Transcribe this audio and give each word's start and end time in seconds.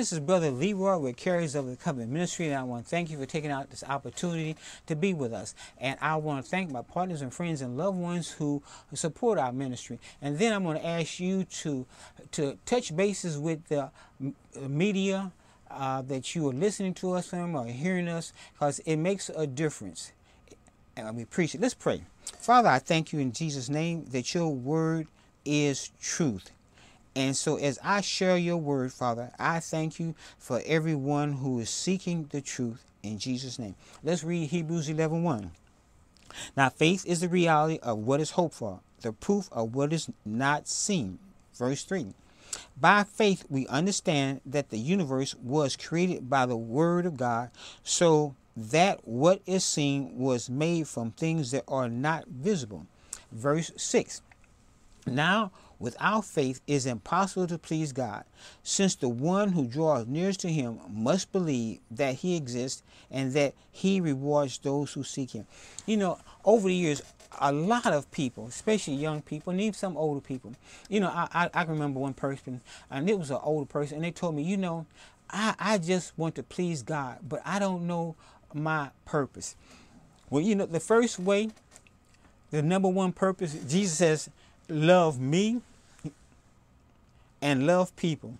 this 0.00 0.14
is 0.14 0.18
Brother 0.18 0.50
Leroy 0.50 0.96
with 0.96 1.18
Carriers 1.18 1.54
of 1.54 1.66
the 1.66 1.76
Covenant 1.76 2.10
Ministry, 2.10 2.46
and 2.46 2.54
I 2.54 2.62
want 2.62 2.86
to 2.86 2.88
thank 2.88 3.10
you 3.10 3.18
for 3.18 3.26
taking 3.26 3.50
out 3.50 3.68
this 3.68 3.84
opportunity 3.84 4.56
to 4.86 4.96
be 4.96 5.12
with 5.12 5.34
us. 5.34 5.54
And 5.76 5.98
I 6.00 6.16
want 6.16 6.42
to 6.42 6.50
thank 6.50 6.70
my 6.70 6.80
partners 6.80 7.20
and 7.20 7.34
friends 7.34 7.60
and 7.60 7.76
loved 7.76 7.98
ones 7.98 8.30
who 8.30 8.62
support 8.94 9.38
our 9.38 9.52
ministry. 9.52 10.00
And 10.22 10.38
then 10.38 10.54
I'm 10.54 10.64
going 10.64 10.78
to 10.78 10.86
ask 10.86 11.20
you 11.20 11.44
to 11.44 11.84
to 12.30 12.56
touch 12.64 12.96
bases 12.96 13.36
with 13.36 13.68
the 13.68 13.90
media 14.58 15.32
uh, 15.70 16.00
that 16.00 16.34
you 16.34 16.48
are 16.48 16.54
listening 16.54 16.94
to 16.94 17.12
us 17.12 17.28
from 17.28 17.54
or 17.54 17.66
hearing 17.66 18.08
us, 18.08 18.32
because 18.54 18.78
it 18.78 18.96
makes 18.96 19.28
a 19.28 19.46
difference. 19.46 20.12
And 20.96 21.14
we 21.14 21.24
appreciate 21.24 21.58
it. 21.58 21.62
Let's 21.62 21.74
pray. 21.74 22.04
Father, 22.38 22.70
I 22.70 22.78
thank 22.78 23.12
you 23.12 23.18
in 23.18 23.32
Jesus' 23.32 23.68
name 23.68 24.06
that 24.12 24.32
your 24.32 24.48
word 24.48 25.08
is 25.44 25.90
truth. 26.00 26.52
And 27.16 27.36
so, 27.36 27.56
as 27.56 27.78
I 27.82 28.00
share 28.02 28.36
your 28.36 28.56
word, 28.56 28.92
Father, 28.92 29.32
I 29.38 29.60
thank 29.60 29.98
you 29.98 30.14
for 30.38 30.62
everyone 30.64 31.32
who 31.34 31.58
is 31.58 31.70
seeking 31.70 32.28
the 32.30 32.40
truth 32.40 32.84
in 33.02 33.18
Jesus' 33.18 33.58
name. 33.58 33.74
Let's 34.04 34.22
read 34.22 34.50
Hebrews 34.50 34.88
11 34.88 35.22
1. 35.22 35.50
Now, 36.56 36.68
faith 36.68 37.04
is 37.06 37.20
the 37.20 37.28
reality 37.28 37.78
of 37.82 37.98
what 37.98 38.20
is 38.20 38.32
hoped 38.32 38.54
for, 38.54 38.80
the 39.00 39.12
proof 39.12 39.48
of 39.50 39.74
what 39.74 39.92
is 39.92 40.08
not 40.24 40.68
seen. 40.68 41.18
Verse 41.54 41.82
3. 41.82 42.14
By 42.80 43.04
faith, 43.04 43.44
we 43.48 43.66
understand 43.66 44.40
that 44.46 44.70
the 44.70 44.78
universe 44.78 45.34
was 45.34 45.76
created 45.76 46.30
by 46.30 46.46
the 46.46 46.56
Word 46.56 47.06
of 47.06 47.16
God, 47.16 47.50
so 47.82 48.34
that 48.56 49.06
what 49.06 49.40
is 49.46 49.64
seen 49.64 50.18
was 50.18 50.50
made 50.50 50.88
from 50.88 51.12
things 51.12 51.50
that 51.50 51.64
are 51.68 51.88
not 51.88 52.26
visible. 52.28 52.86
Verse 53.32 53.72
6. 53.76 54.22
Now, 55.06 55.52
Without 55.80 56.26
faith 56.26 56.60
it 56.66 56.74
is 56.74 56.86
impossible 56.86 57.46
to 57.46 57.58
please 57.58 57.92
God, 57.92 58.24
since 58.62 58.94
the 58.94 59.08
one 59.08 59.52
who 59.52 59.66
draws 59.66 60.06
nearest 60.06 60.40
to 60.40 60.48
him 60.48 60.78
must 60.88 61.32
believe 61.32 61.80
that 61.90 62.16
he 62.16 62.36
exists 62.36 62.82
and 63.10 63.32
that 63.32 63.54
he 63.72 63.98
rewards 63.98 64.58
those 64.58 64.92
who 64.92 65.02
seek 65.02 65.30
him. 65.30 65.46
You 65.86 65.96
know, 65.96 66.18
over 66.44 66.68
the 66.68 66.74
years, 66.74 67.02
a 67.40 67.50
lot 67.50 67.86
of 67.86 68.10
people, 68.10 68.46
especially 68.46 68.94
young 68.94 69.22
people, 69.22 69.52
and 69.52 69.60
even 69.60 69.72
some 69.72 69.96
older 69.96 70.20
people, 70.20 70.54
you 70.90 71.00
know, 71.00 71.08
I, 71.08 71.28
I, 71.32 71.50
I 71.54 71.62
remember 71.64 71.98
one 71.98 72.12
person, 72.12 72.60
and 72.90 73.08
it 73.08 73.18
was 73.18 73.30
an 73.30 73.38
older 73.42 73.66
person, 73.66 73.96
and 73.96 74.04
they 74.04 74.10
told 74.10 74.34
me, 74.34 74.42
you 74.42 74.58
know, 74.58 74.84
I, 75.30 75.54
I 75.58 75.78
just 75.78 76.16
want 76.18 76.34
to 76.34 76.42
please 76.42 76.82
God, 76.82 77.20
but 77.26 77.40
I 77.44 77.58
don't 77.58 77.86
know 77.86 78.16
my 78.52 78.90
purpose. 79.06 79.56
Well, 80.28 80.42
you 80.42 80.54
know, 80.54 80.66
the 80.66 80.80
first 80.80 81.18
way, 81.18 81.50
the 82.50 82.62
number 82.62 82.88
one 82.88 83.12
purpose, 83.12 83.54
Jesus 83.66 83.96
says, 83.96 84.28
love 84.68 85.18
me 85.18 85.62
and 87.42 87.66
love 87.66 87.94
people. 87.96 88.38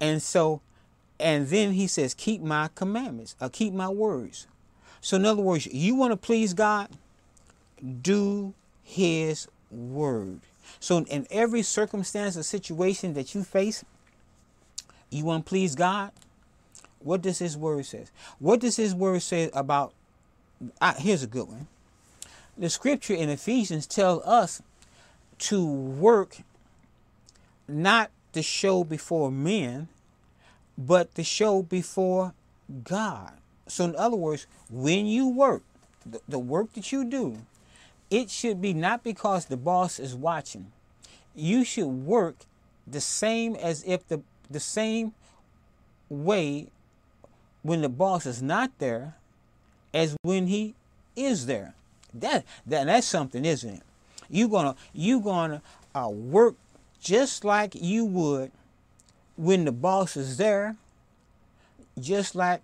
And 0.00 0.22
so, 0.22 0.60
and 1.18 1.48
then 1.48 1.72
he 1.72 1.86
says, 1.86 2.14
keep 2.14 2.42
my 2.42 2.68
commandments, 2.74 3.36
or 3.40 3.48
keep 3.48 3.72
my 3.72 3.88
words. 3.88 4.46
So, 5.00 5.16
in 5.16 5.24
other 5.24 5.42
words, 5.42 5.66
you 5.66 5.94
want 5.94 6.12
to 6.12 6.16
please 6.16 6.54
God, 6.54 6.88
do 8.02 8.54
his 8.82 9.48
word. 9.70 10.40
So, 10.80 10.98
in 10.98 11.26
every 11.30 11.62
circumstance 11.62 12.36
or 12.36 12.42
situation 12.42 13.14
that 13.14 13.34
you 13.34 13.44
face, 13.44 13.84
you 15.10 15.24
want 15.24 15.44
to 15.44 15.48
please 15.48 15.74
God, 15.74 16.10
what 17.00 17.22
does 17.22 17.38
his 17.38 17.56
word 17.56 17.86
say? 17.86 18.06
What 18.38 18.60
does 18.60 18.76
his 18.76 18.94
word 18.94 19.22
say 19.22 19.50
about? 19.52 19.92
Uh, 20.80 20.94
here's 20.96 21.22
a 21.22 21.26
good 21.26 21.48
one. 21.48 21.68
The 22.56 22.70
scripture 22.70 23.14
in 23.14 23.28
Ephesians 23.28 23.86
tells 23.86 24.22
us 24.24 24.62
to 25.38 25.66
work 25.66 26.38
not 27.68 28.10
the 28.32 28.42
show 28.42 28.84
before 28.84 29.30
men, 29.30 29.88
but 30.76 31.14
the 31.14 31.24
show 31.24 31.62
before 31.62 32.34
God. 32.82 33.32
So, 33.66 33.84
in 33.84 33.96
other 33.96 34.16
words, 34.16 34.46
when 34.70 35.06
you 35.06 35.28
work, 35.28 35.62
the, 36.04 36.20
the 36.28 36.38
work 36.38 36.72
that 36.74 36.92
you 36.92 37.04
do, 37.04 37.38
it 38.10 38.30
should 38.30 38.60
be 38.60 38.74
not 38.74 39.02
because 39.02 39.46
the 39.46 39.56
boss 39.56 39.98
is 39.98 40.14
watching. 40.14 40.72
You 41.34 41.64
should 41.64 41.86
work 41.88 42.36
the 42.86 43.00
same 43.00 43.56
as 43.56 43.82
if 43.86 44.06
the 44.08 44.20
the 44.50 44.60
same 44.60 45.14
way 46.08 46.68
when 47.62 47.80
the 47.80 47.88
boss 47.88 48.26
is 48.26 48.42
not 48.42 48.70
there 48.78 49.16
as 49.92 50.16
when 50.22 50.48
he 50.48 50.74
is 51.16 51.46
there. 51.46 51.74
That, 52.12 52.44
that 52.66 52.86
that's 52.86 53.06
something, 53.06 53.44
isn't 53.44 53.74
it? 53.74 53.82
You're 54.28 54.48
gonna 54.48 54.76
you 54.92 55.20
gonna 55.20 55.62
uh, 55.94 56.08
work 56.08 56.54
just 57.04 57.44
like 57.44 57.74
you 57.74 58.04
would 58.06 58.50
when 59.36 59.66
the 59.66 59.72
boss 59.72 60.16
is 60.16 60.38
there, 60.38 60.74
just 62.00 62.34
like 62.34 62.62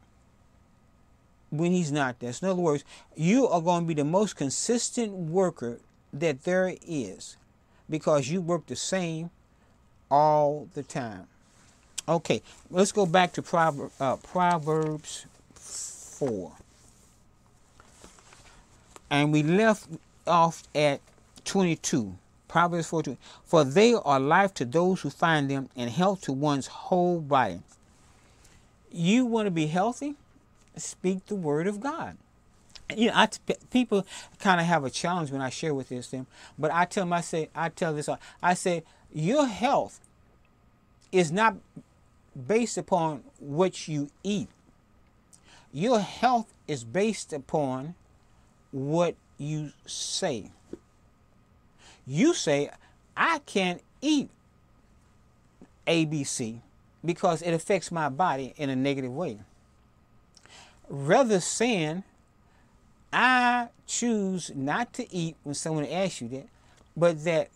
when 1.51 1.73
he's 1.73 1.93
not 1.93 2.19
there. 2.19 2.33
So 2.33 2.47
in 2.47 2.53
other 2.53 2.63
words, 2.63 2.83
you 3.15 3.47
are 3.47 3.61
going 3.61 3.83
to 3.83 3.87
be 3.87 3.95
the 3.95 4.05
most 4.05 4.37
consistent 4.37 5.13
worker 5.13 5.79
that 6.13 6.45
there 6.45 6.75
is 6.87 7.37
because 7.89 8.31
you 8.31 8.41
work 8.41 8.67
the 8.67 8.77
same 8.77 9.31
all 10.11 10.69
the 10.75 10.83
time. 10.83 11.27
Okay, 12.09 12.43
let's 12.71 12.93
go 12.93 13.05
back 13.05 13.35
to 13.35 13.43
Prover- 13.43 13.91
uh, 14.01 14.17
Proverbs 14.17 15.27
4. 15.55 16.53
And 19.11 19.33
we 19.33 19.43
left 19.43 19.87
off 20.27 20.63
at 20.75 21.01
22. 21.45 22.17
Proverbs 22.51 22.89
4 22.89 23.17
For 23.45 23.63
they 23.63 23.95
are 23.95 24.19
life 24.19 24.53
to 24.55 24.65
those 24.65 25.03
who 25.03 25.11
find 25.11 25.49
them 25.49 25.69
and 25.77 25.89
health 25.89 26.23
to 26.23 26.33
one's 26.33 26.67
whole 26.67 27.21
body. 27.21 27.61
You 28.91 29.25
want 29.25 29.47
to 29.47 29.53
be 29.53 29.69
healthy? 29.69 30.17
Speak 30.77 31.27
the 31.27 31.37
word 31.37 31.69
of 31.69 31.81
God. 31.81 32.17
You 32.97 33.07
know, 33.07 33.15
I, 33.15 33.29
people 33.71 34.05
kind 34.41 34.61
of 34.61 34.67
have 34.67 34.85
a 34.85 34.91
challenge 34.91 35.31
when 35.31 35.41
I 35.41 35.49
share 35.49 35.73
with 35.73 35.91
this 35.91 36.09
them, 36.09 36.27
but 36.59 36.73
I 36.73 36.87
tell 36.87 37.05
them, 37.05 37.13
I 37.13 37.21
say, 37.21 37.51
I 37.55 37.69
tell 37.69 37.95
this, 37.95 38.09
uh, 38.09 38.17
I 38.43 38.55
say, 38.55 38.83
your 39.13 39.47
health 39.47 40.01
is 41.13 41.31
not 41.31 41.55
based 42.49 42.77
upon 42.77 43.23
what 43.39 43.87
you 43.87 44.11
eat. 44.25 44.49
Your 45.73 46.01
health 46.01 46.53
is 46.67 46.83
based 46.83 47.33
upon 47.33 47.95
what 48.73 49.15
you 49.39 49.71
say. 49.87 50.51
You 52.07 52.35
say, 52.35 52.71
I 53.17 53.41
can't 53.41 53.83
eat 54.01 54.31
ABC 55.87 56.61
because 57.05 57.43
it 57.43 57.53
affects 57.53 57.91
my 57.91 58.09
body 58.09 58.55
in 58.57 58.71
a 58.71 58.77
negative 58.77 59.13
way. 59.13 59.39
Rather 60.89 61.41
saying, 61.41 62.05
I 63.13 63.69
choose 63.87 64.53
not 64.55 64.93
to 64.95 65.15
eat 65.15 65.37
when 65.43 65.55
someone 65.55 65.87
asks 65.87 66.21
you 66.21 66.29
that, 66.29 66.49
but 66.97 67.25
that 67.25 67.51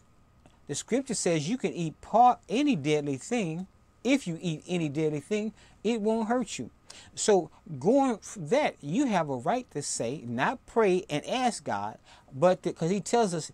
the 0.67 0.75
scripture 0.75 1.15
says 1.15 1.49
you 1.49 1.59
can 1.59 1.73
eat 1.73 2.01
part 2.01 2.39
any 2.49 2.77
deadly 2.77 3.17
thing. 3.17 3.67
If 4.03 4.27
you 4.27 4.39
eat 4.41 4.65
any 4.69 4.89
deadly 4.89 5.21
thing, 5.21 5.53
it 5.83 6.01
won't 6.01 6.29
hurt 6.29 6.59
you. 6.59 6.71
So 7.15 7.51
going 7.79 8.19
that, 8.37 8.77
you 8.81 9.07
have 9.07 9.29
a 9.29 9.37
right 9.37 9.71
to 9.73 9.83
say, 9.83 10.23
not 10.27 10.65
pray 10.67 11.05
and 11.11 11.25
ask 11.27 11.65
God, 11.65 11.99
but 12.33 12.63
because 12.63 12.91
He 12.91 13.01
tells 13.01 13.35
us 13.35 13.51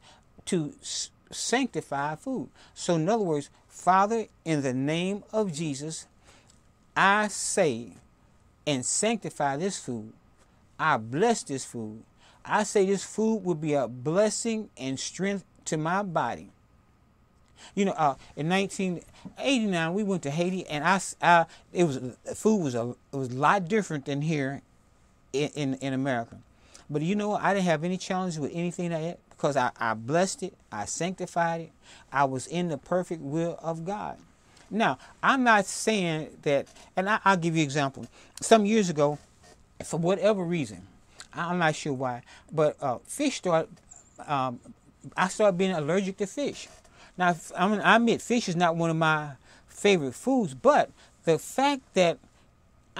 to 0.46 0.74
sanctify 1.30 2.16
food. 2.16 2.50
So, 2.74 2.96
in 2.96 3.08
other 3.08 3.24
words, 3.24 3.50
Father, 3.68 4.26
in 4.44 4.62
the 4.62 4.74
name 4.74 5.24
of 5.32 5.52
Jesus, 5.52 6.06
I 6.96 7.28
say 7.28 7.92
and 8.66 8.84
sanctify 8.84 9.56
this 9.56 9.78
food. 9.78 10.12
I 10.78 10.96
bless 10.96 11.42
this 11.42 11.64
food. 11.64 12.02
I 12.44 12.64
say 12.64 12.86
this 12.86 13.04
food 13.04 13.44
will 13.44 13.54
be 13.54 13.74
a 13.74 13.86
blessing 13.86 14.70
and 14.76 14.98
strength 14.98 15.44
to 15.66 15.76
my 15.76 16.02
body. 16.02 16.50
You 17.74 17.84
know, 17.84 17.92
uh, 17.92 18.14
in 18.36 18.48
1989, 18.48 19.94
we 19.94 20.02
went 20.02 20.22
to 20.22 20.30
Haiti, 20.30 20.66
and 20.66 20.82
I, 20.82 21.00
I 21.20 21.46
it 21.72 21.84
was 21.84 22.00
food 22.34 22.56
was 22.56 22.74
a 22.74 22.94
it 23.12 23.16
was 23.16 23.28
a 23.28 23.36
lot 23.36 23.68
different 23.68 24.06
than 24.06 24.22
here 24.22 24.62
in, 25.32 25.50
in, 25.50 25.74
in 25.74 25.92
America. 25.92 26.38
But 26.88 27.02
you 27.02 27.14
know? 27.14 27.34
I 27.34 27.54
didn't 27.54 27.66
have 27.66 27.84
any 27.84 27.98
challenges 27.98 28.40
with 28.40 28.50
anything 28.54 28.92
ate 28.92 29.18
because 29.40 29.56
I, 29.56 29.70
I 29.78 29.94
blessed 29.94 30.42
it, 30.42 30.54
I 30.70 30.84
sanctified 30.84 31.62
it, 31.62 31.72
I 32.12 32.24
was 32.24 32.46
in 32.46 32.68
the 32.68 32.76
perfect 32.76 33.22
will 33.22 33.58
of 33.62 33.86
God. 33.86 34.18
Now, 34.70 34.98
I'm 35.22 35.44
not 35.44 35.64
saying 35.64 36.28
that, 36.42 36.68
and 36.94 37.08
I, 37.08 37.18
will 37.24 37.36
give 37.36 37.56
you 37.56 37.62
an 37.62 37.64
example. 37.64 38.06
Some 38.42 38.66
years 38.66 38.90
ago, 38.90 39.18
for 39.82 39.98
whatever 39.98 40.44
reason, 40.44 40.86
I'm 41.32 41.58
not 41.58 41.74
sure 41.74 41.94
why, 41.94 42.20
but 42.52 42.76
uh, 42.82 42.98
fish 43.06 43.36
started, 43.36 43.70
um, 44.26 44.60
I 45.16 45.28
started 45.28 45.56
being 45.56 45.72
allergic 45.72 46.18
to 46.18 46.26
fish. 46.26 46.68
Now, 47.16 47.34
I, 47.56 47.66
mean, 47.66 47.80
I 47.80 47.96
admit 47.96 48.20
fish 48.20 48.46
is 48.46 48.56
not 48.56 48.76
one 48.76 48.90
of 48.90 48.96
my 48.96 49.30
favorite 49.68 50.14
foods, 50.14 50.52
but 50.52 50.90
the 51.24 51.38
fact 51.38 51.80
that 51.94 52.18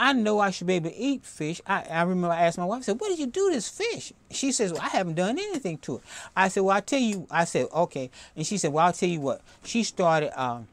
I 0.01 0.15
know 0.15 0.41
I 0.41 0.51
should 0.51 0.67
be 0.67 0.77
able 0.77 0.89
to 0.89 0.97
eat 0.97 1.27
fish. 1.27 1.61
I, 1.67 1.83
I 1.83 2.03
remember 2.03 2.35
I 2.35 2.47
asked 2.47 2.57
my 2.57 2.65
wife, 2.65 2.79
I 2.79 2.83
said, 2.85 3.01
What 3.01 3.09
did 3.09 3.19
you 3.19 3.27
do 3.27 3.51
this 3.53 3.69
fish? 3.69 4.15
She 4.31 4.51
says, 4.51 4.73
Well, 4.73 4.81
I 4.81 4.89
haven't 4.89 5.15
done 5.15 5.39
anything 5.39 5.77
to 5.79 5.97
it. 5.97 6.03
I 6.35 6.49
said, 6.49 6.61
Well, 6.61 6.75
I'll 6.75 6.81
tell 6.81 6.99
you. 6.99 7.27
I 7.31 7.45
said, 7.45 7.67
Okay. 7.71 8.11
And 8.35 8.47
she 8.47 8.57
said, 8.57 8.73
Well, 8.73 8.87
I'll 8.87 8.95
tell 8.95 9.11
you 9.11 9.21
what. 9.21 9.43
She 9.63 9.83
started 9.83 10.33
um, 10.41 10.69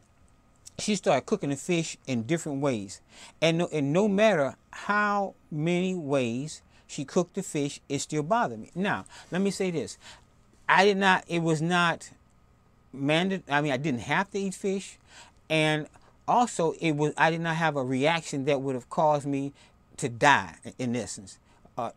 she 0.80 0.96
started 0.96 1.26
cooking 1.26 1.50
the 1.50 1.58
fish 1.58 1.98
in 2.08 2.24
different 2.24 2.62
ways. 2.62 3.02
And 3.42 3.58
no, 3.58 3.70
and 3.74 3.92
no 3.92 4.08
matter 4.08 4.56
how 4.72 5.34
many 5.52 5.94
ways 5.94 6.62
she 6.88 7.04
cooked 7.04 7.36
the 7.36 7.44
fish, 7.44 7.82
it 7.90 8.00
still 8.00 8.24
bothered 8.24 8.60
me. 8.60 8.72
Now, 8.76 9.04
let 9.30 9.42
me 9.42 9.52
say 9.52 9.72
this. 9.72 9.98
I 10.70 10.86
did 10.86 10.98
not, 10.98 11.26
it 11.28 11.40
was 11.40 11.62
not 11.62 12.12
mandatory. 12.94 13.44
I 13.54 13.62
mean, 13.62 13.74
I 13.74 13.78
didn't 13.78 14.02
have 14.02 14.32
to 14.32 14.40
eat 14.40 14.54
fish. 14.54 14.98
And 15.50 15.88
also, 16.28 16.74
it 16.80 16.92
was, 16.92 17.14
I 17.18 17.32
did 17.32 17.42
not 17.42 17.56
have 17.56 17.76
a 17.76 17.84
reaction 17.84 18.46
that 18.46 18.62
would 18.62 18.76
have 18.76 18.90
caused 18.90 19.26
me 19.26 19.54
to 19.98 20.10
die, 20.10 20.56
in 20.78 20.96
essence, 20.96 21.40
uh, 21.78 21.92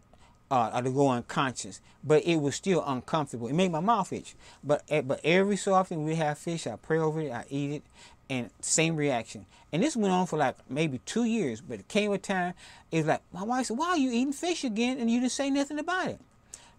uh, 0.50 0.70
or 0.74 0.82
to 0.82 0.90
go 0.90 1.08
unconscious. 1.08 1.80
But 2.02 2.24
it 2.24 2.36
was 2.36 2.54
still 2.54 2.82
uncomfortable. 2.86 3.48
It 3.48 3.54
made 3.54 3.72
my 3.72 3.80
mouth 3.80 4.12
itch. 4.12 4.34
But, 4.62 4.84
eh, 4.88 5.02
but 5.02 5.20
every 5.24 5.56
so 5.56 5.74
often 5.74 6.04
we 6.04 6.14
have 6.16 6.38
fish, 6.38 6.66
I 6.66 6.76
pray 6.76 6.98
over 6.98 7.20
it, 7.20 7.32
I 7.32 7.44
eat 7.50 7.72
it, 7.72 7.82
and 8.28 8.50
same 8.60 8.96
reaction. 8.96 9.46
And 9.72 9.82
this 9.82 9.96
went 9.96 10.12
on 10.12 10.26
for 10.26 10.38
like 10.38 10.56
maybe 10.68 11.00
two 11.04 11.24
years, 11.24 11.60
but 11.60 11.80
it 11.80 11.88
came 11.88 12.12
a 12.12 12.18
time, 12.18 12.54
it 12.90 12.98
was 12.98 13.06
like, 13.06 13.22
my 13.32 13.42
wife 13.42 13.66
said, 13.66 13.76
why 13.76 13.88
are 13.90 13.98
you 13.98 14.10
eating 14.10 14.32
fish 14.32 14.64
again? 14.64 14.98
And 14.98 15.10
you 15.10 15.20
didn't 15.20 15.32
say 15.32 15.50
nothing 15.50 15.78
about 15.78 16.08
it. 16.08 16.20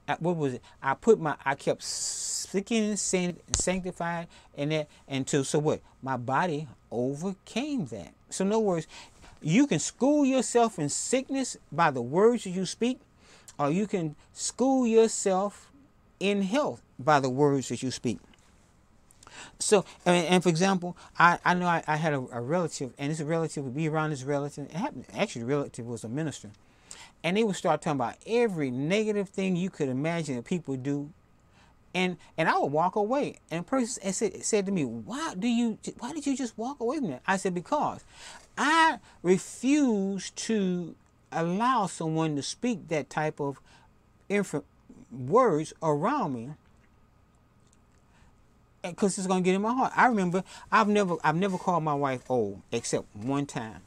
I, 0.08 0.16
what 0.20 0.38
was 0.38 0.56
it? 0.56 0.62
I 0.82 0.94
put 0.94 1.20
my, 1.20 1.36
I 1.46 1.56
kept 1.56 1.84
saying 1.84 3.38
and 3.48 3.56
sanctified 3.56 4.28
and 4.58 4.72
that 4.72 4.90
until, 5.08 5.44
so 5.44 5.60
what? 5.60 5.82
My 6.02 6.18
body 6.18 6.68
overcame 6.92 7.88
that. 7.88 8.14
So 8.30 8.46
in 8.46 8.52
other 8.52 8.60
words, 8.60 8.88
you 9.42 9.66
can 9.68 9.80
school 9.80 10.26
yourself 10.26 10.78
in 10.78 10.90
sickness 10.90 11.58
by 11.72 11.92
the 11.92 12.02
words 12.02 12.44
that 12.44 12.52
you 12.52 12.66
speak, 12.66 13.00
or 13.58 13.72
you 13.72 13.88
can 13.88 14.16
school 14.34 14.86
yourself 14.86 15.72
in 16.20 16.44
health 16.44 16.82
by 17.00 17.20
the 17.20 17.30
words 17.30 17.70
that 17.70 17.82
you 17.82 17.92
speak. 17.92 18.20
So, 19.60 19.86
and, 20.06 20.26
and 20.28 20.44
for 20.44 20.50
example, 20.50 20.96
I, 21.18 21.40
I 21.44 21.54
know 21.54 21.68
I, 21.68 21.84
I 21.88 21.96
had 21.96 22.14
a, 22.14 22.24
a, 22.32 22.42
relative, 22.42 22.94
and 22.98 23.12
this 23.12 23.22
relative 23.22 23.64
would 23.64 23.76
be 23.76 23.88
around 23.88 24.12
this 24.12 24.24
relative. 24.24 24.66
It 24.66 24.74
happened, 24.74 25.06
actually, 25.16 25.42
the 25.42 25.48
relative 25.48 25.86
was 25.86 26.04
a 26.04 26.10
minister. 26.10 26.50
And 27.24 27.38
they 27.38 27.44
would 27.44 27.56
start 27.56 27.82
talking 27.82 28.00
about 28.00 28.16
every 28.26 28.72
negative 28.72 29.30
thing 29.30 29.56
you 29.56 29.70
could 29.70 29.90
imagine 29.90 30.36
that 30.36 30.46
people 30.46 30.76
do. 30.76 31.12
And 31.94 32.18
and 32.38 32.48
I 32.48 32.58
would 32.58 32.72
walk 32.72 32.96
away. 32.96 33.40
And 33.50 33.66
person 33.66 34.14
said, 34.14 34.44
said 34.44 34.66
to 34.66 34.72
me, 34.72 34.86
Why 34.86 35.34
do 35.38 35.48
you 35.48 35.78
why 36.00 36.14
did 36.14 36.26
you 36.26 36.36
just 36.36 36.58
walk 36.58 36.80
away 36.80 36.98
from 36.98 37.10
that? 37.10 37.22
I 37.28 37.38
said, 37.38 37.54
Because 37.54 38.04
I 38.58 39.00
refuse 39.24 40.30
to 40.32 40.96
allow 41.32 41.88
someone 41.88 42.36
to 42.36 42.44
speak 42.44 42.88
that 42.90 43.10
type 43.10 43.40
of 43.40 43.60
inf- 44.30 44.64
words 45.12 45.74
around 45.82 46.34
me 46.34 46.52
because 48.84 49.18
it's 49.18 49.28
gonna 49.28 49.42
get 49.42 49.56
in 49.56 49.62
my 49.62 49.74
heart. 49.74 49.94
I 49.96 50.08
remember 50.08 50.44
I've 50.72 50.88
never 50.88 51.16
I've 51.24 51.36
never 51.36 51.58
called 51.58 51.84
my 51.84 51.94
wife 51.94 52.24
old 52.30 52.62
except 52.72 53.06
one 53.16 53.46
time. 53.46 53.82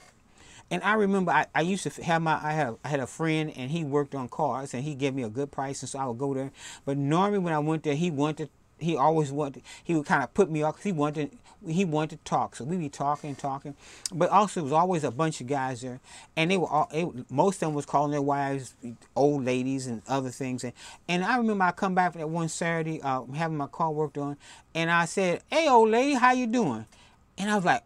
And 0.75 0.83
I 0.83 0.95
remember 0.95 1.31
I, 1.31 1.47
I 1.55 1.61
used 1.61 1.85
to 1.85 2.03
have 2.03 2.21
my 2.21 2.33
I 2.43 2.51
had 2.51 2.75
I 2.85 2.89
had 2.89 2.99
a 2.99 3.07
friend 3.07 3.53
and 3.55 3.71
he 3.71 3.85
worked 3.85 4.13
on 4.13 4.29
cars 4.29 4.75
and 4.75 4.83
he 4.83 4.97
gave 4.97 5.15
me 5.15 5.23
a 5.23 5.29
good 5.29 5.53
price 5.53 5.83
and 5.83 5.89
so 5.89 6.01
I 6.01 6.07
would 6.07 6.19
go 6.19 6.35
there. 6.35 6.51
But 6.85 6.97
normally 6.97 7.39
when 7.39 7.53
I 7.53 7.61
went 7.61 7.85
there 7.85 7.95
he 7.95 8.11
wanted 8.11 8.51
he 8.81 8.97
always 8.97 9.31
wanted 9.31 9.63
he 9.85 9.95
would 9.95 10.05
kind 10.05 10.25
of 10.25 10.35
put 10.35 10.51
me 10.51 10.65
off 10.65 10.75
because 10.75 10.83
he 10.83 10.91
wanted 10.91 11.31
he 11.65 11.85
wanted 11.85 12.19
to 12.19 12.25
talk. 12.25 12.57
So 12.57 12.65
we'd 12.65 12.81
be 12.81 12.89
talking 12.89 13.37
talking. 13.37 13.77
But 14.13 14.31
also 14.31 14.59
it 14.59 14.65
was 14.65 14.73
always 14.73 15.05
a 15.05 15.13
bunch 15.13 15.41
of 15.41 15.47
guys 15.47 15.81
there 15.81 16.01
and 16.37 16.51
they 16.51 16.57
were 16.57 16.67
all 16.67 16.91
most 17.31 17.55
of 17.59 17.61
them 17.61 17.75
was 17.75 17.87
calling 17.87 18.11
their 18.11 18.21
wives 18.21 18.75
old 19.15 19.45
ladies 19.45 19.87
and 19.87 20.03
other 20.09 20.31
things. 20.31 20.65
And, 20.65 20.73
and 21.07 21.25
i 21.25 21.37
remember 21.37 21.63
i 21.63 21.71
come 21.71 21.95
back 21.95 22.15
from 22.15 22.21
that 22.21 22.27
one 22.27 22.49
saturday 22.49 23.01
uh, 23.01 23.23
having 23.27 23.57
my 23.57 23.69
car 23.69 23.93
worked 23.93 24.19
on 24.19 24.37
and 24.75 24.91
i 24.91 25.05
said 25.05 25.41
hey 25.53 25.69
old 25.69 25.91
lady 25.91 26.15
how 26.15 26.33
you 26.33 26.49
doing? 26.49 26.85
And 27.39 27.49
i 27.49 27.55
was 27.55 27.65
like 27.65 27.85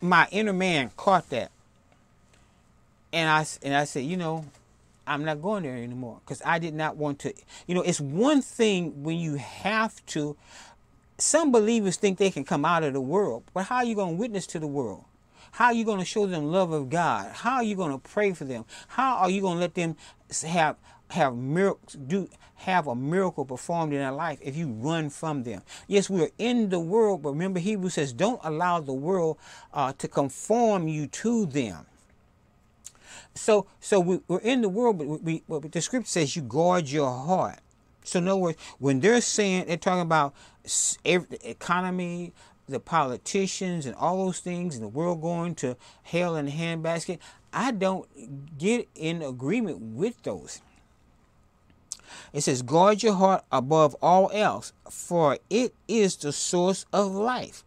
my 0.00 0.28
inner 0.30 0.52
man 0.52 0.92
caught 0.96 1.28
that 1.30 1.50
and 3.12 3.28
i 3.28 3.46
and 3.62 3.74
i 3.74 3.84
said 3.84 4.04
you 4.04 4.16
know 4.16 4.44
I'm 5.08 5.24
not 5.24 5.40
going 5.40 5.62
there 5.62 5.74
anymore 5.76 6.20
because 6.24 6.42
I 6.44 6.58
did 6.58 6.74
not 6.74 6.96
want 6.96 7.18
to. 7.20 7.32
You 7.66 7.74
know, 7.74 7.82
it's 7.82 8.00
one 8.00 8.42
thing 8.42 9.02
when 9.02 9.16
you 9.16 9.36
have 9.36 10.04
to. 10.06 10.36
Some 11.16 11.50
believers 11.50 11.96
think 11.96 12.18
they 12.18 12.30
can 12.30 12.44
come 12.44 12.64
out 12.64 12.84
of 12.84 12.92
the 12.92 13.00
world, 13.00 13.42
but 13.52 13.64
how 13.64 13.76
are 13.76 13.84
you 13.84 13.96
going 13.96 14.14
to 14.14 14.20
witness 14.20 14.46
to 14.48 14.60
the 14.60 14.68
world? 14.68 15.04
How 15.50 15.66
are 15.66 15.72
you 15.72 15.84
going 15.84 15.98
to 15.98 16.04
show 16.04 16.26
them 16.26 16.52
love 16.52 16.70
of 16.70 16.90
God? 16.90 17.32
How 17.32 17.56
are 17.56 17.62
you 17.64 17.74
going 17.74 17.90
to 17.90 17.98
pray 17.98 18.32
for 18.34 18.44
them? 18.44 18.64
How 18.86 19.16
are 19.16 19.30
you 19.30 19.40
going 19.40 19.56
to 19.56 19.60
let 19.60 19.74
them 19.74 19.96
have 20.46 20.76
have 21.10 21.34
miracles 21.34 21.96
do 22.06 22.28
have 22.56 22.86
a 22.86 22.94
miracle 22.94 23.46
performed 23.46 23.94
in 23.94 23.98
their 23.98 24.12
life 24.12 24.38
if 24.42 24.54
you 24.56 24.68
run 24.68 25.08
from 25.08 25.42
them? 25.42 25.62
Yes, 25.86 26.10
we 26.10 26.22
are 26.22 26.30
in 26.38 26.68
the 26.68 26.78
world, 26.78 27.22
but 27.22 27.30
remember 27.30 27.58
Hebrews 27.58 27.94
says, 27.94 28.12
"Don't 28.12 28.40
allow 28.44 28.78
the 28.80 28.92
world 28.92 29.38
uh, 29.72 29.94
to 29.94 30.06
conform 30.06 30.86
you 30.86 31.06
to 31.06 31.46
them." 31.46 31.86
So, 33.38 33.66
so 33.80 34.00
we, 34.00 34.20
are 34.28 34.40
in 34.40 34.62
the 34.62 34.68
world, 34.68 34.98
but 34.98 35.06
we, 35.22 35.42
the 35.48 35.80
scripture 35.80 36.08
says 36.08 36.34
you 36.34 36.42
guard 36.42 36.88
your 36.88 37.10
heart. 37.10 37.60
So, 38.02 38.18
in 38.18 38.26
other 38.26 38.36
words, 38.36 38.58
when 38.78 39.00
they're 39.00 39.20
saying 39.20 39.66
they're 39.66 39.76
talking 39.76 40.02
about 40.02 40.34
every, 41.04 41.28
the 41.28 41.50
economy, 41.50 42.32
the 42.68 42.80
politicians, 42.80 43.86
and 43.86 43.94
all 43.94 44.26
those 44.26 44.40
things, 44.40 44.74
and 44.74 44.82
the 44.82 44.88
world 44.88 45.22
going 45.22 45.54
to 45.56 45.76
hell 46.02 46.36
in 46.36 46.48
a 46.48 46.50
handbasket, 46.50 47.20
I 47.52 47.70
don't 47.70 48.58
get 48.58 48.88
in 48.94 49.22
agreement 49.22 49.80
with 49.80 50.20
those. 50.24 50.60
It 52.32 52.40
says, 52.40 52.62
guard 52.62 53.02
your 53.02 53.14
heart 53.14 53.44
above 53.52 53.94
all 54.02 54.30
else, 54.32 54.72
for 54.90 55.38
it 55.48 55.74
is 55.86 56.16
the 56.16 56.32
source 56.32 56.86
of 56.92 57.12
life. 57.12 57.64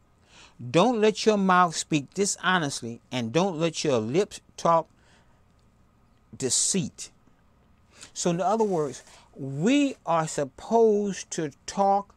Don't 0.69 0.99
let 0.99 1.25
your 1.25 1.37
mouth 1.37 1.75
speak 1.75 2.13
dishonestly, 2.13 2.99
and 3.11 3.31
don't 3.31 3.57
let 3.57 3.83
your 3.83 3.99
lips 3.99 4.41
talk 4.57 4.87
deceit. 6.37 7.09
So, 8.13 8.29
in 8.29 8.41
other 8.41 8.63
words, 8.63 9.03
we 9.35 9.95
are 10.05 10.27
supposed 10.27 11.31
to 11.31 11.51
talk 11.65 12.13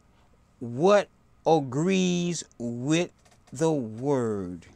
what 0.60 1.08
agrees 1.46 2.44
with 2.58 3.10
the 3.52 3.70
word. 3.70 4.66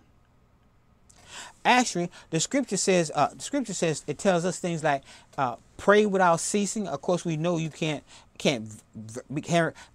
Actually, 1.64 2.11
the 2.31 2.40
scripture 2.40 2.76
says, 2.76 3.11
uh, 3.14 3.29
the 3.35 3.43
scripture 3.43 3.75
says 3.75 4.05
it 4.06 4.19
tells 4.19 4.44
us 4.44 4.58
things 4.58 4.85
like 4.85 5.02
uh, 5.37 5.56
pray 5.76 6.06
without 6.06 6.41
ceasing. 6.41 6.86
Of 6.86 7.03
course, 7.03 7.24
we 7.24 7.36
know 7.36 7.56
you 7.56 7.70
can't 7.70 8.05
can't 8.39 8.70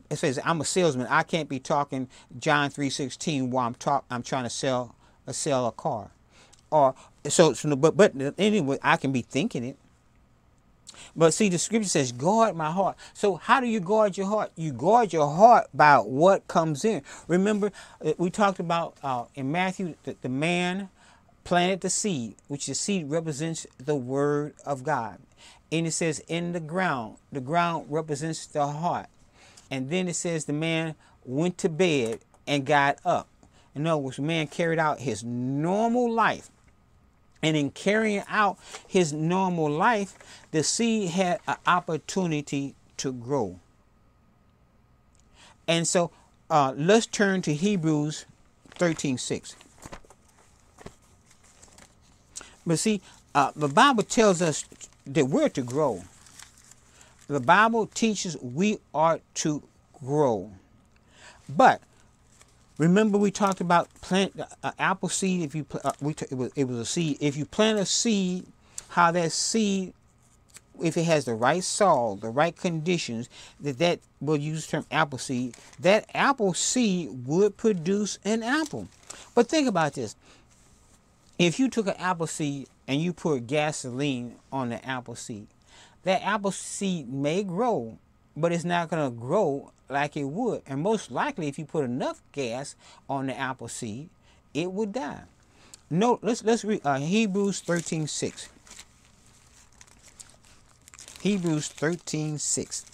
it 0.09 0.17
says 0.17 0.39
I'm 0.43 0.61
a 0.61 0.65
salesman. 0.65 1.07
I 1.09 1.23
can't 1.23 1.47
be 1.47 1.59
talking 1.59 2.09
John 2.37 2.69
three 2.69 2.89
sixteen 2.89 3.49
while 3.49 3.65
I'm 3.65 3.75
talk 3.75 4.05
I'm 4.11 4.21
trying 4.21 4.43
to 4.43 4.49
sell 4.49 4.95
a 5.25 5.29
uh, 5.29 5.33
sell 5.33 5.65
a 5.65 5.71
car 5.71 6.11
so, 7.27 7.53
so 7.53 7.75
but 7.75 7.95
but 7.95 8.13
anyway, 8.37 8.77
I 8.81 8.97
can 8.97 9.11
be 9.11 9.21
thinking 9.21 9.63
it. 9.63 9.77
But 11.15 11.33
see, 11.33 11.49
the 11.49 11.59
scripture 11.59 11.89
says, 11.89 12.11
guard 12.11 12.55
my 12.55 12.71
heart. 12.71 12.97
So, 13.13 13.35
how 13.35 13.59
do 13.59 13.67
you 13.67 13.79
guard 13.79 14.17
your 14.17 14.27
heart? 14.27 14.51
You 14.55 14.71
guard 14.73 15.13
your 15.13 15.29
heart 15.29 15.67
by 15.73 15.97
what 15.97 16.47
comes 16.47 16.85
in. 16.85 17.03
Remember, 17.27 17.71
uh, 18.03 18.13
we 18.17 18.29
talked 18.29 18.59
about 18.59 18.97
uh, 19.03 19.25
in 19.35 19.51
Matthew 19.51 19.95
that 20.03 20.21
the 20.21 20.29
man 20.29 20.89
planted 21.43 21.81
the 21.81 21.89
seed, 21.89 22.35
which 22.47 22.65
the 22.67 22.75
seed 22.75 23.09
represents 23.09 23.67
the 23.77 23.95
word 23.95 24.53
of 24.65 24.83
God. 24.83 25.19
And 25.71 25.87
it 25.87 25.91
says, 25.91 26.19
in 26.27 26.53
the 26.53 26.59
ground, 26.59 27.17
the 27.31 27.41
ground 27.41 27.87
represents 27.89 28.45
the 28.45 28.65
heart. 28.65 29.07
And 29.69 29.89
then 29.89 30.07
it 30.07 30.15
says, 30.15 30.45
the 30.45 30.53
man 30.53 30.95
went 31.25 31.57
to 31.59 31.69
bed 31.69 32.19
and 32.47 32.65
got 32.65 32.99
up. 33.03 33.27
In 33.75 33.87
other 33.87 33.97
words, 33.97 34.19
man 34.19 34.47
carried 34.47 34.79
out 34.79 34.99
his 34.99 35.23
normal 35.23 36.11
life 36.11 36.49
and 37.43 37.57
in 37.57 37.69
carrying 37.71 38.23
out 38.29 38.57
his 38.87 39.11
normal 39.11 39.69
life, 39.69 40.17
the 40.51 40.63
seed 40.63 41.09
had 41.09 41.39
an 41.45 41.57
opportunity 41.67 42.73
to 42.97 43.11
grow. 43.11 43.59
And 45.67 45.85
so 45.85 46.09
uh, 46.49 46.73
let's 46.75 47.05
turn 47.05 47.41
to 47.43 47.53
Hebrews 47.53 48.25
13 48.75 49.17
6. 49.17 49.55
But 52.65 52.79
see, 52.79 53.01
uh, 53.35 53.51
the 53.55 53.67
Bible 53.67 54.03
tells 54.03 54.41
us 54.41 54.65
that 55.05 55.25
we're 55.25 55.49
to 55.49 55.61
grow. 55.61 56.03
The 57.27 57.41
Bible 57.41 57.87
teaches 57.87 58.37
we 58.37 58.79
are 58.93 59.19
to 59.35 59.63
grow. 60.01 60.51
But 61.49 61.81
Remember, 62.77 63.17
we 63.17 63.29
talked 63.29 63.61
about 63.61 63.87
plant 64.01 64.39
uh, 64.39 64.71
apple 64.79 65.09
seed. 65.09 65.43
If 65.43 65.53
you 65.53 65.65
uh, 65.83 65.91
we 66.01 66.11
it, 66.13 66.33
was, 66.33 66.51
it 66.55 66.67
was 66.67 66.77
a 66.79 66.85
seed. 66.85 67.17
If 67.19 67.37
you 67.37 67.45
plant 67.45 67.77
a 67.79 67.85
seed, 67.85 68.47
how 68.89 69.11
that 69.11 69.31
seed, 69.31 69.93
if 70.81 70.97
it 70.97 71.03
has 71.03 71.25
the 71.25 71.35
right 71.35 71.63
soil, 71.63 72.15
the 72.15 72.29
right 72.29 72.55
conditions, 72.55 73.29
that 73.59 73.77
that 73.77 73.99
we'll 74.19 74.37
use 74.37 74.65
the 74.65 74.71
term 74.71 74.85
apple 74.91 75.19
seed. 75.19 75.55
That 75.79 76.09
apple 76.15 76.55
seed 76.55 77.27
would 77.27 77.57
produce 77.57 78.17
an 78.25 78.41
apple. 78.41 78.87
But 79.35 79.49
think 79.49 79.67
about 79.67 79.93
this: 79.93 80.15
if 81.37 81.59
you 81.59 81.69
took 81.69 81.85
an 81.87 81.95
apple 81.99 82.27
seed 82.27 82.67
and 82.87 82.99
you 82.99 83.13
put 83.13 83.45
gasoline 83.45 84.35
on 84.51 84.69
the 84.69 84.83
apple 84.83 85.15
seed, 85.15 85.45
that 86.03 86.23
apple 86.23 86.51
seed 86.51 87.07
may 87.07 87.43
grow, 87.43 87.99
but 88.35 88.51
it's 88.51 88.63
not 88.63 88.89
going 88.89 89.03
to 89.03 89.15
grow 89.15 89.71
like 89.89 90.17
it 90.17 90.25
would. 90.25 90.61
And 90.65 90.81
most 90.81 91.11
likely, 91.11 91.47
if 91.47 91.59
you 91.59 91.65
put 91.65 91.85
enough 91.85 92.21
gas 92.31 92.75
on 93.09 93.27
the 93.27 93.37
apple 93.37 93.67
seed, 93.67 94.09
it 94.53 94.71
would 94.71 94.93
die. 94.93 95.23
No, 95.89 96.19
let's 96.21 96.43
let's 96.43 96.65
read 96.65 96.81
uh, 96.83 96.99
Hebrews 96.99 97.59
13, 97.61 98.07
6. 98.07 98.49
Hebrews 101.21 101.67
13, 101.69 102.37
6. 102.37 102.85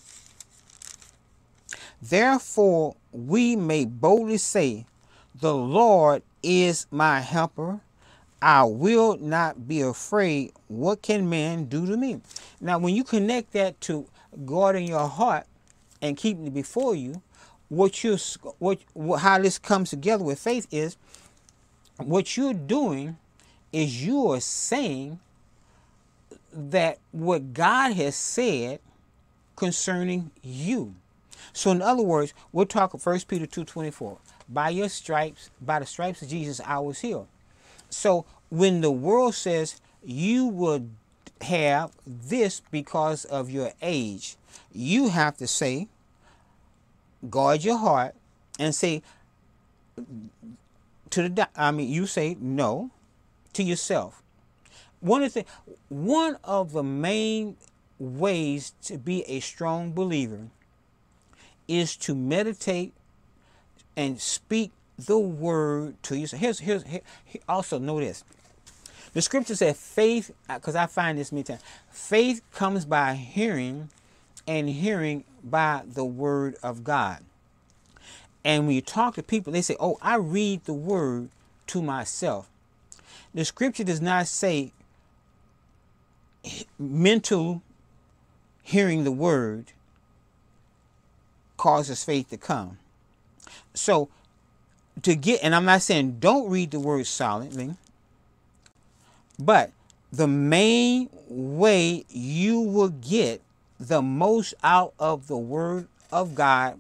Therefore 2.02 2.96
we 3.12 3.56
may 3.56 3.86
boldly 3.86 4.38
say, 4.38 4.86
The 5.40 5.54
Lord 5.54 6.24
is 6.44 6.88
my 6.92 7.22
helper. 7.22 7.80
I 8.42 8.64
will 8.64 9.18
not 9.18 9.68
be 9.68 9.82
afraid. 9.82 10.54
What 10.68 11.02
can 11.02 11.30
man 11.30 11.66
do 11.66 11.86
to 11.86 11.98
me? 11.98 12.22
Now, 12.62 12.80
when 12.80 12.96
you 12.96 13.04
connect 13.04 13.52
that 13.54 13.80
to 13.82 14.08
guarding 14.46 14.88
your 14.88 15.08
heart 15.08 15.46
and 16.02 16.18
keeping 16.18 16.48
it 16.48 16.54
before 16.54 16.96
you, 16.96 17.22
what 17.70 18.04
you 18.04 18.18
what, 18.58 18.80
how 19.20 19.40
this 19.40 19.60
comes 19.60 19.90
together 19.92 20.24
with 20.24 20.40
faith 20.40 20.68
is 20.72 20.98
what 21.98 22.36
you're 22.36 22.54
doing 22.54 23.18
is 23.72 24.04
you 24.04 24.32
are 24.32 24.40
saying 24.40 25.20
that 26.52 26.98
what 27.12 27.54
God 27.54 27.94
has 27.94 28.16
said 28.16 28.80
concerning 29.56 30.32
you. 30.42 30.96
So 31.54 31.72
in 31.72 31.82
other 31.82 32.04
words, 32.04 32.34
we're 32.52 32.66
talking 32.66 33.00
1 33.00 33.20
Peter 33.28 33.46
2.24. 33.46 34.18
By 34.48 34.70
your 34.70 34.90
stripes, 34.90 35.52
by 35.62 35.80
the 35.80 35.86
stripes 35.86 36.22
of 36.22 36.30
Jesus, 36.30 36.60
I 36.66 36.80
was 36.80 37.00
healed. 37.00 37.28
So 37.90 38.26
when 38.50 38.82
the 38.82 38.92
world 38.92 39.36
says 39.36 39.80
you 40.04 40.48
will 40.48 40.88
have 41.42 41.92
this 42.06 42.62
because 42.72 43.26
of 43.26 43.50
your 43.50 43.72
age, 43.82 44.36
you 44.72 45.10
have 45.10 45.38
to 45.38 45.48
say, 45.48 45.88
guard 47.30 47.64
your 47.64 47.78
heart 47.78 48.16
and 48.58 48.74
say 48.74 49.02
to 51.10 51.28
the 51.28 51.50
I 51.56 51.72
mean 51.72 51.90
you 51.90 52.06
say 52.06 52.38
no 52.40 52.92
to 53.54 53.64
yourself. 53.64 54.22
One 55.00 55.24
of 55.24 55.34
the 55.34 55.46
one 55.90 56.38
of 56.44 56.72
the 56.72 56.84
main 56.84 57.58
ways 58.00 58.74
to 58.84 58.98
be 58.98 59.24
a 59.24 59.40
strong 59.40 59.92
believer 59.92 60.48
is 61.68 61.96
to 61.98 62.16
meditate 62.16 62.94
and 63.96 64.20
speak 64.20 64.72
the 64.98 65.18
word 65.18 66.02
to 66.04 66.18
yourself. 66.18 66.42
Here's, 66.42 66.60
here's, 66.60 66.84
here, 66.84 67.02
also 67.48 67.80
know 67.80 68.00
this. 68.00 68.24
The 69.14 69.22
scripture 69.22 69.56
says 69.56 69.78
faith, 69.78 70.32
uh, 70.48 70.56
because 70.56 70.76
I 70.76 70.86
find 70.86 71.18
this 71.18 71.32
many 71.32 71.44
times, 71.44 71.62
faith 71.90 72.42
comes 72.54 72.86
by 72.86 73.16
hearing 73.16 73.90
and 74.48 74.70
hearing 74.70 75.24
by 75.44 75.84
the 75.86 76.06
word 76.06 76.56
of 76.62 76.84
God. 76.84 77.24
And 78.44 78.68
when 78.68 78.76
you 78.76 78.82
talk 78.82 79.16
to 79.16 79.24
people, 79.24 79.54
they 79.54 79.62
say, 79.62 79.76
Oh, 79.80 79.98
I 80.02 80.16
read 80.16 80.66
the 80.66 80.74
word 80.74 81.30
to 81.68 81.82
myself. 81.82 82.50
The 83.34 83.46
scripture 83.46 83.84
does 83.84 84.02
not 84.02 84.28
say 84.28 84.72
mental 86.78 87.62
hearing 88.64 89.04
the 89.04 89.12
word 89.12 89.74
causes 91.58 92.04
faith 92.04 92.30
to 92.30 92.38
come. 92.38 92.78
So 93.74 94.10
to 95.02 95.16
get, 95.16 95.42
and 95.44 95.54
I'm 95.54 95.66
not 95.66 95.82
saying 95.82 96.18
don't 96.20 96.50
read 96.50 96.72
the 96.72 96.80
word 96.80 97.06
silently, 97.06 97.76
but 99.40 99.72
the 100.12 100.28
main 100.28 101.10
way 101.28 102.06
you 102.10 102.60
will 102.60 102.90
get 102.90 103.42
the 103.80 104.02
most 104.02 104.54
out 104.64 104.94
of 105.00 105.28
the 105.28 105.38
word 105.38 105.88
of 106.12 106.36
God 106.36 106.80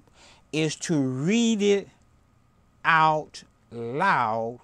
is 0.51 0.75
to 0.75 0.99
read 0.99 1.61
it 1.61 1.87
out 2.83 3.43
loud 3.71 4.59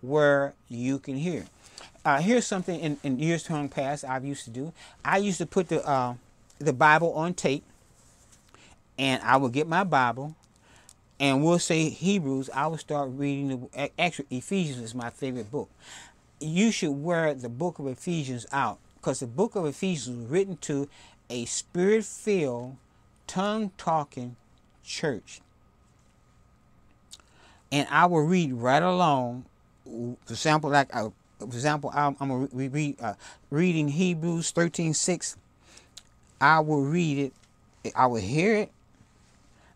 where 0.00 0.54
you 0.68 0.98
can 0.98 1.16
hear. 1.16 1.46
Uh, 2.04 2.20
here's 2.20 2.46
something 2.46 2.78
in, 2.80 2.98
in 3.02 3.18
years 3.18 3.48
long 3.48 3.68
past 3.68 4.04
I've 4.04 4.24
used 4.24 4.44
to 4.44 4.50
do. 4.50 4.72
I 5.04 5.18
used 5.18 5.38
to 5.38 5.46
put 5.46 5.68
the 5.68 5.86
uh, 5.86 6.14
the 6.58 6.72
Bible 6.72 7.12
on 7.12 7.34
tape 7.34 7.64
and 8.98 9.22
I 9.22 9.36
would 9.36 9.52
get 9.52 9.68
my 9.68 9.84
Bible 9.84 10.34
and 11.20 11.44
we'll 11.44 11.58
say 11.58 11.88
Hebrews, 11.88 12.50
I 12.52 12.66
would 12.66 12.80
start 12.80 13.10
reading 13.12 13.68
the 13.72 13.90
actually 14.00 14.26
Ephesians 14.30 14.78
is 14.78 14.94
my 14.94 15.10
favorite 15.10 15.50
book. 15.50 15.68
You 16.40 16.70
should 16.70 16.90
wear 16.92 17.34
the 17.34 17.48
book 17.48 17.78
of 17.78 17.86
Ephesians 17.86 18.46
out 18.52 18.78
because 18.96 19.20
the 19.20 19.26
book 19.26 19.56
of 19.56 19.66
Ephesians 19.66 20.18
was 20.18 20.26
written 20.26 20.56
to 20.58 20.88
a 21.30 21.44
spirit-filled, 21.44 22.76
tongue-talking 23.26 24.36
church. 24.84 25.40
And 27.70 27.86
I 27.90 28.06
will 28.06 28.22
read 28.22 28.52
right 28.54 28.82
along. 28.82 29.44
For 29.84 30.32
example, 30.32 30.70
like 30.70 30.94
uh, 30.94 31.10
for 31.38 31.46
example, 31.46 31.90
I'm, 31.94 32.16
I'm 32.20 32.46
read 32.52 32.96
uh, 33.00 33.14
reading 33.50 33.88
Hebrews 33.88 34.50
13, 34.50 34.94
6. 34.94 35.36
I 36.40 36.60
will 36.60 36.82
read 36.82 37.32
it. 37.84 37.92
I 37.94 38.06
will 38.06 38.20
hear 38.20 38.54
it 38.54 38.72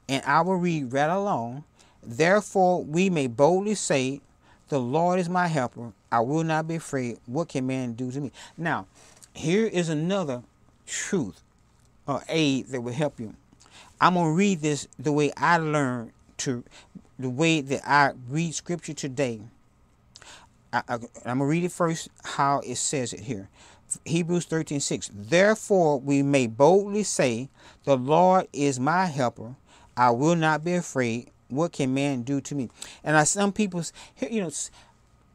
and 0.08 0.22
I 0.24 0.40
will 0.42 0.56
read 0.56 0.92
right 0.92 1.10
along. 1.10 1.64
Therefore, 2.02 2.82
we 2.82 3.08
may 3.08 3.26
boldly 3.28 3.74
say, 3.74 4.20
The 4.72 4.80
Lord 4.80 5.20
is 5.20 5.28
my 5.28 5.48
helper. 5.48 5.92
I 6.10 6.20
will 6.20 6.44
not 6.44 6.66
be 6.66 6.76
afraid. 6.76 7.18
What 7.26 7.50
can 7.50 7.66
man 7.66 7.92
do 7.92 8.10
to 8.10 8.18
me? 8.18 8.32
Now, 8.56 8.86
here 9.34 9.66
is 9.66 9.90
another 9.90 10.44
truth 10.86 11.42
or 12.06 12.22
aid 12.26 12.68
that 12.68 12.80
will 12.80 12.94
help 12.94 13.20
you. 13.20 13.34
I'm 14.00 14.14
going 14.14 14.30
to 14.30 14.32
read 14.32 14.62
this 14.62 14.88
the 14.98 15.12
way 15.12 15.30
I 15.36 15.58
learned 15.58 16.12
to, 16.38 16.64
the 17.18 17.28
way 17.28 17.60
that 17.60 17.86
I 17.86 18.12
read 18.30 18.54
scripture 18.54 18.94
today. 18.94 19.42
I, 20.72 20.82
am 20.88 21.00
going 21.00 21.38
to 21.40 21.44
read 21.44 21.64
it 21.64 21.72
first, 21.72 22.08
how 22.24 22.60
it 22.60 22.76
says 22.76 23.12
it 23.12 23.20
here. 23.20 23.50
Hebrews 24.06 24.46
13 24.46 24.80
6. 24.80 25.10
Therefore, 25.12 26.00
we 26.00 26.22
may 26.22 26.46
boldly 26.46 27.02
say, 27.02 27.50
The 27.84 27.98
Lord 27.98 28.48
is 28.54 28.80
my 28.80 29.04
helper. 29.04 29.54
I 29.98 30.12
will 30.12 30.34
not 30.34 30.64
be 30.64 30.72
afraid. 30.72 31.31
What 31.52 31.72
can 31.72 31.94
man 31.94 32.22
do 32.22 32.40
to 32.40 32.54
me? 32.54 32.70
And 33.04 33.16
I, 33.16 33.24
some 33.24 33.52
people, 33.52 33.82
you 34.30 34.42
know, 34.42 34.50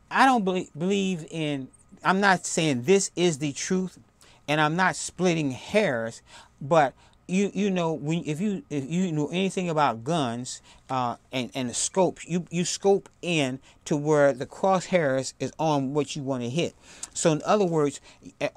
I 0.09 0.25
don't 0.25 0.43
believe 0.77 1.25
in, 1.31 1.67
I'm 2.03 2.19
not 2.19 2.45
saying 2.45 2.83
this 2.83 3.11
is 3.15 3.39
the 3.39 3.51
truth 3.53 3.99
and 4.47 4.61
I'm 4.61 4.75
not 4.75 4.95
splitting 4.95 5.51
hairs, 5.51 6.21
but 6.61 6.93
you 7.27 7.51
you 7.53 7.69
know 7.69 7.91
when 7.93 8.23
if 8.25 8.39
you 8.39 8.63
if 8.69 8.89
you 8.89 9.11
know 9.11 9.27
anything 9.27 9.69
about 9.69 10.03
guns 10.03 10.61
uh, 10.89 11.17
and 11.31 11.51
and 11.53 11.69
the 11.69 11.73
scope 11.73 12.19
you 12.25 12.45
you 12.49 12.63
scope 12.63 13.09
in 13.21 13.59
to 13.83 13.97
where 13.97 14.31
the 14.33 14.45
crosshairs 14.45 15.33
is 15.39 15.51
on 15.59 15.93
what 15.93 16.15
you 16.15 16.21
want 16.21 16.43
to 16.43 16.49
hit. 16.49 16.73
So 17.13 17.31
in 17.31 17.41
other 17.45 17.65
words, 17.65 17.99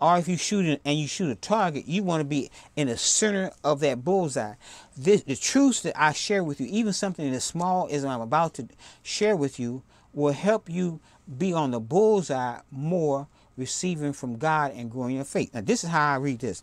or 0.01 0.19
if 0.19 0.29
you 0.29 0.37
shoot 0.37 0.81
and 0.85 0.99
you 0.99 1.09
shoot 1.09 1.31
a 1.31 1.35
target, 1.35 1.87
you 1.87 2.03
want 2.03 2.21
to 2.21 2.25
be 2.25 2.51
in 2.77 2.89
the 2.89 2.97
center 2.97 3.51
of 3.65 3.81
that 3.81 4.05
bullseye. 4.05 4.55
This 5.03 5.23
the 5.23 5.35
truths 5.35 5.81
that 5.81 6.01
I 6.01 6.13
share 6.13 6.45
with 6.45 6.61
you, 6.61 6.67
even 6.69 6.93
something 6.93 7.27
as 7.33 7.43
small 7.43 7.89
as 7.91 8.05
I'm 8.05 8.21
about 8.21 8.53
to 8.55 8.69
share 9.03 9.35
with 9.35 9.59
you, 9.59 9.83
will 10.13 10.33
help 10.35 10.69
you 10.69 11.01
be 11.39 11.55
on 11.55 11.71
the 11.71 11.81
bullseye 11.81 12.61
more, 12.71 13.27
receiving 13.57 14.13
from 14.13 14.37
God 14.37 14.73
and 14.75 14.91
growing 14.91 15.17
your 15.17 15.25
faith. 15.25 15.55
Now 15.55 15.63
this 15.63 15.85
is 15.85 15.91
how 15.91 16.13
I 16.13 16.17
read 16.17 16.41
this. 16.41 16.63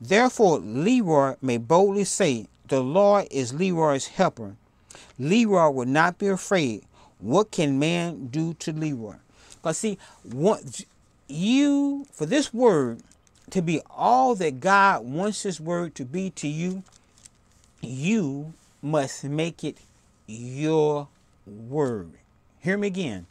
Therefore, 0.00 0.60
Leroy 0.60 1.36
may 1.42 1.58
boldly 1.58 2.04
say, 2.04 2.46
The 2.68 2.80
Lord 2.80 3.28
is 3.30 3.52
Leroy's 3.52 4.06
helper. 4.06 4.56
Leroy 5.18 5.68
will 5.68 5.86
not 5.86 6.16
be 6.16 6.28
afraid. 6.28 6.84
What 7.18 7.50
can 7.50 7.78
man 7.78 8.28
do 8.28 8.54
to 8.54 8.72
Leroy? 8.72 9.16
Because, 9.56 9.76
see, 9.76 9.98
what, 10.22 10.84
you, 11.28 12.06
for 12.12 12.24
this 12.24 12.54
word 12.54 13.02
to 13.50 13.60
be 13.60 13.82
all 13.90 14.34
that 14.36 14.60
God 14.60 15.04
wants 15.04 15.42
this 15.42 15.60
word 15.60 15.94
to 15.96 16.06
be 16.06 16.30
to 16.30 16.48
you, 16.48 16.82
you 17.86 18.54
must 18.82 19.24
make 19.24 19.64
it 19.64 19.78
your 20.26 21.08
word. 21.46 22.12
Hear 22.60 22.78
me 22.78 22.86
again. 22.88 23.26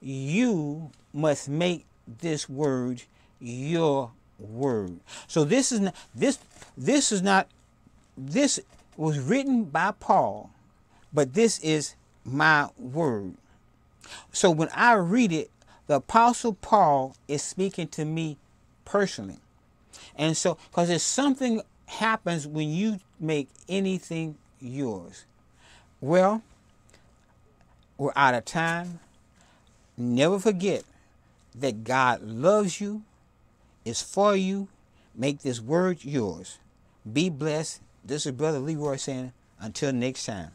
You 0.00 0.90
must 1.12 1.48
make 1.48 1.86
this 2.06 2.48
word 2.48 3.02
your 3.40 4.10
word. 4.38 4.98
So 5.26 5.44
this 5.44 5.72
is 5.72 5.80
not 5.80 5.94
this 6.14 6.38
this 6.76 7.12
is 7.12 7.22
not 7.22 7.48
this 8.16 8.60
was 8.96 9.18
written 9.18 9.64
by 9.64 9.92
Paul, 9.98 10.50
but 11.12 11.34
this 11.34 11.58
is 11.60 11.94
my 12.24 12.68
word. 12.78 13.34
So 14.32 14.50
when 14.50 14.68
I 14.74 14.94
read 14.94 15.32
it, 15.32 15.50
the 15.86 15.96
apostle 15.96 16.54
Paul 16.54 17.16
is 17.28 17.42
speaking 17.42 17.88
to 17.88 18.04
me 18.04 18.38
personally. 18.84 19.38
And 20.16 20.36
so 20.36 20.58
because 20.70 20.88
there's 20.88 21.02
something 21.02 21.62
happens 21.94 22.46
when 22.46 22.68
you 22.68 22.98
make 23.18 23.48
anything 23.68 24.36
yours. 24.60 25.24
Well, 26.00 26.42
we're 27.96 28.12
out 28.16 28.34
of 28.34 28.44
time. 28.44 29.00
Never 29.96 30.38
forget 30.38 30.84
that 31.54 31.84
God 31.84 32.22
loves 32.22 32.80
you 32.80 33.02
is 33.84 34.02
for 34.02 34.34
you. 34.34 34.68
Make 35.14 35.40
this 35.40 35.60
word 35.60 36.04
yours. 36.04 36.58
Be 37.10 37.30
blessed. 37.30 37.80
This 38.04 38.26
is 38.26 38.32
Brother 38.32 38.58
Leroy 38.58 38.96
saying, 38.96 39.32
until 39.60 39.92
next 39.92 40.26
time. 40.26 40.50